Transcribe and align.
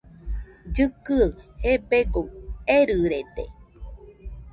Llɨkɨaɨ 0.73 1.27
gebegoɨ 1.63 2.29
erɨrede. 2.77 3.45